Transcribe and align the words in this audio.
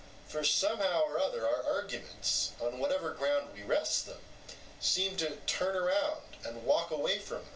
For 0.27 0.43
somehow 0.43 1.03
or 1.03 1.19
other 1.19 1.47
our 1.47 1.63
arguments, 1.63 2.53
on 2.59 2.79
whatever 2.79 3.11
ground 3.13 3.49
we 3.53 3.61
rest 3.61 4.07
them, 4.07 4.17
seem 4.79 5.15
to 5.17 5.35
turn 5.45 5.75
round 5.75 6.37
and 6.43 6.63
walk 6.65 6.89
away 6.89 7.19
from 7.19 7.41
us. 7.41 7.47